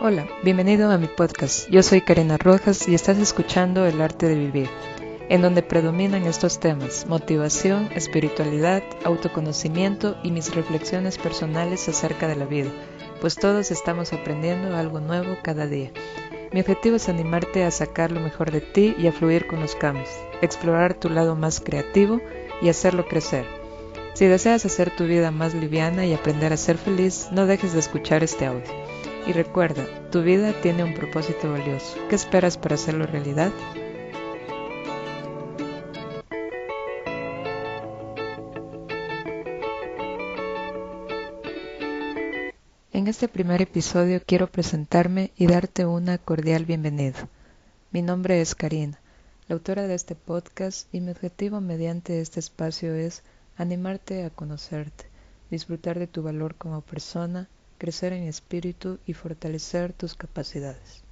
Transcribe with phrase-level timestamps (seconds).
[0.00, 1.68] Hola, bienvenido a mi podcast.
[1.70, 4.68] Yo soy Karina Rojas y estás escuchando El arte de vivir,
[5.28, 12.44] en donde predominan estos temas, motivación, espiritualidad, autoconocimiento y mis reflexiones personales acerca de la
[12.44, 12.70] vida,
[13.20, 15.90] pues todos estamos aprendiendo algo nuevo cada día.
[16.52, 19.74] Mi objetivo es animarte a sacar lo mejor de ti y a fluir con los
[19.74, 20.10] cambios,
[20.42, 22.20] explorar tu lado más creativo
[22.62, 23.46] y hacerlo crecer.
[24.14, 27.80] Si deseas hacer tu vida más liviana y aprender a ser feliz, no dejes de
[27.80, 28.62] escuchar este audio.
[29.28, 31.98] Y recuerda, tu vida tiene un propósito valioso.
[32.08, 33.52] ¿Qué esperas para hacerlo realidad?
[42.90, 47.28] En este primer episodio quiero presentarme y darte una cordial bienvenida.
[47.90, 48.98] Mi nombre es Karina,
[49.46, 53.22] la autora de este podcast y mi objetivo mediante este espacio es
[53.58, 55.04] animarte a conocerte,
[55.50, 57.46] disfrutar de tu valor como persona,
[57.78, 61.02] crecer en espíritu y fortalecer tus capacidades.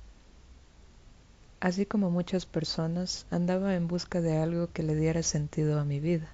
[1.61, 6.01] Así como muchas personas, andaba en busca de algo que le diera sentido a mi
[6.01, 6.29] vida.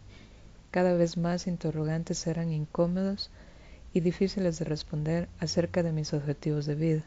[0.72, 3.30] Cada vez más interrogantes eran incómodos
[3.92, 7.04] y difíciles de responder acerca de mis objetivos de vida.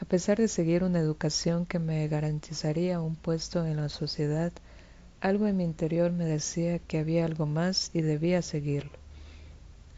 [0.00, 4.52] A pesar de seguir una educación que me garantizaría un puesto en la sociedad,
[5.20, 9.03] algo en mi interior me decía que había algo más y debía seguirlo.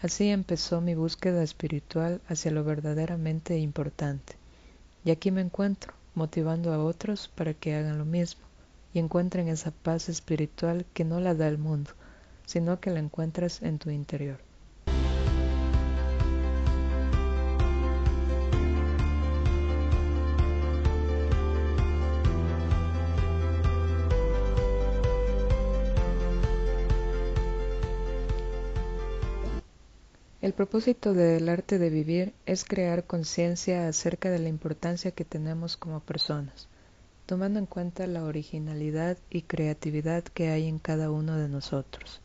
[0.03, 4.35] Así empezó mi búsqueda espiritual hacia lo verdaderamente importante.
[5.05, 8.43] Y aquí me encuentro, motivando a otros para que hagan lo mismo
[8.93, 11.93] y encuentren esa paz espiritual que no la da el mundo,
[12.45, 14.46] sino que la encuentras en tu interior.
[30.47, 35.77] El propósito del arte de vivir es crear conciencia acerca de la importancia que tenemos
[35.77, 36.69] como personas,
[37.27, 42.21] tomando en cuenta la originalidad y creatividad que hay en cada uno de nosotros.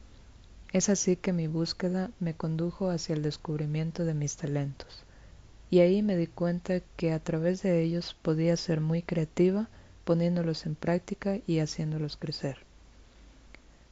[0.71, 5.03] Es así que mi búsqueda me condujo hacia el descubrimiento de mis talentos,
[5.71, 9.67] y ahí me di cuenta que a través de ellos podía ser muy creativa
[10.05, 12.70] poniéndolos en práctica y haciéndolos crecer.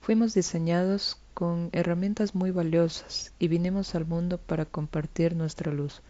[0.01, 6.01] Fuimos diseñados con herramientas muy valiosas y vinimos al mundo para compartir nuestra luz,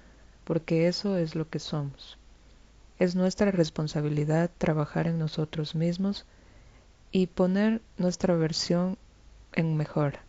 [0.44, 2.18] porque eso es lo que somos.
[2.98, 6.26] Es nuestra responsabilidad trabajar en nosotros mismos
[7.12, 8.98] y poner nuestra versión
[9.54, 10.24] en mejora.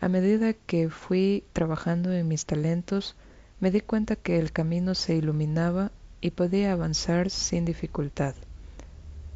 [0.00, 3.14] A medida que fui trabajando en mis talentos,
[3.60, 8.34] me di cuenta que el camino se iluminaba y podía avanzar sin dificultad.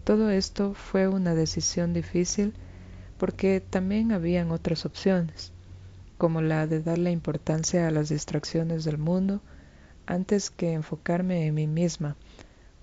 [0.05, 2.55] Todo esto fue una decisión difícil
[3.19, 5.53] porque también habían otras opciones,
[6.19, 9.41] como la de darle importancia a las distracciones del mundo
[10.06, 12.16] antes que enfocarme en mí misma,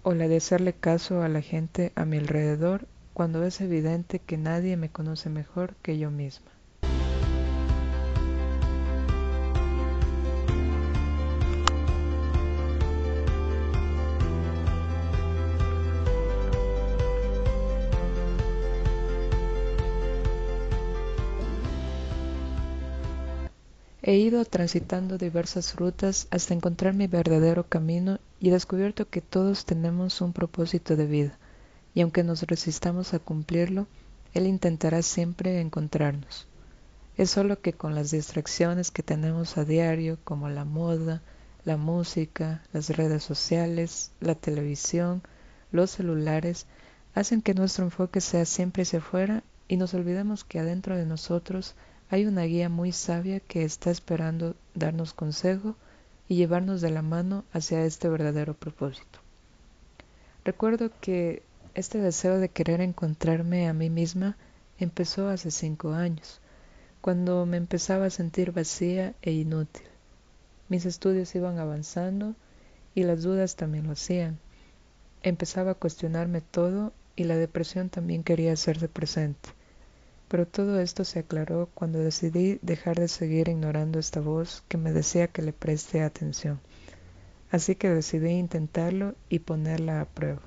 [0.03, 4.37] o la de hacerle caso a la gente a mi alrededor cuando es evidente que
[4.37, 6.52] nadie me conoce mejor que yo misma.
[24.05, 29.63] He ido transitando diversas rutas hasta encontrar mi verdadero camino y he descubierto que todos
[29.63, 31.37] tenemos un propósito de vida,
[31.93, 33.87] y aunque nos resistamos a cumplirlo,
[34.33, 36.47] Él intentará siempre encontrarnos.
[37.15, 41.21] Es solo que con las distracciones que tenemos a diario, como la moda,
[41.63, 45.21] la música, las redes sociales, la televisión,
[45.71, 46.65] los celulares,
[47.15, 51.75] hacen que nuestro enfoque sea siempre hacia afuera y nos olvidemos que adentro de nosotros
[52.13, 55.75] hay una guía muy sabia que está esperando darnos consejo
[56.27, 59.17] y llevarnos de la mano hacia este verdadero propósito.
[60.45, 61.41] Recuerdo que
[61.73, 64.37] este deseo de querer encontrarme a mí misma
[64.77, 66.39] empezó hace cinco años,
[67.01, 69.87] cuando me empezaba a sentir vacía e inútil.
[70.69, 72.35] Mis estudios iban avanzando
[72.93, 74.37] y las dudas también lo hacían.
[75.23, 79.49] Empezaba a cuestionarme todo y la depresión también quería hacerse presente.
[80.27, 84.91] Pero todo esto se aclaró cuando decidí dejar de seguir ignorando esta voz que me
[84.91, 86.59] decía que le preste atención.
[87.51, 90.41] Así que decidí intentarlo y ponerla a prueba.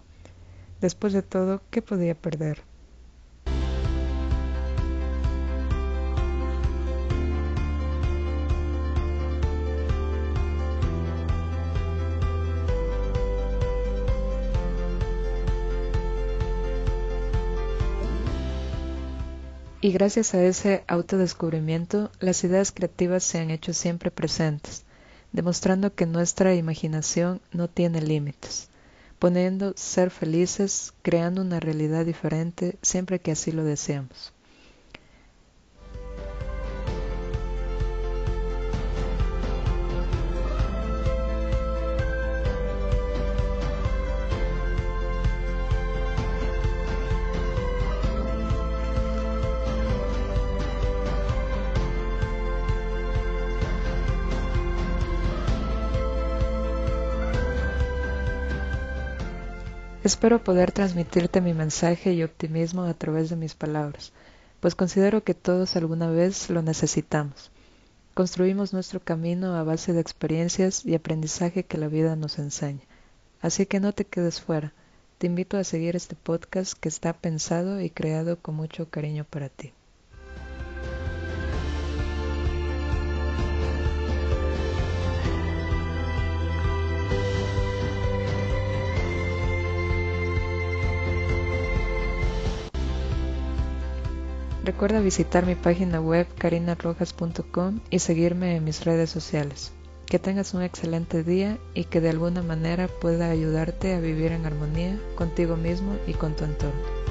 [0.80, 2.62] Después de todo, ¿qué podía perder?
[19.86, 24.84] Y gracias a ese autodescubrimiento, las ideas creativas se han hecho siempre presentes.
[25.30, 28.68] demostrando que nuestra imaginación no tiene límites,
[29.20, 34.32] poniendo ser felices, creando una realidad diferente siempre que así lo deseamos.
[60.06, 64.12] Espero poder transmitirte mi mensaje y optimismo a través de mis palabras,
[64.60, 67.50] pues considero que todos alguna vez lo necesitamos.
[68.14, 72.84] Construimos nuestro camino a base de experiencias y aprendizaje que la vida nos enseña.
[73.40, 74.72] Así que no te quedes fuera.
[75.18, 79.48] Te invito a seguir este podcast que está pensado y creado con mucho cariño para
[79.48, 79.72] ti.
[94.66, 99.70] Recuerda visitar mi página web carinarrojas.com y seguirme en mis redes sociales.
[100.06, 104.44] Que tengas un excelente día y que de alguna manera pueda ayudarte a vivir en
[104.44, 107.05] armonía contigo mismo y con tu entorno.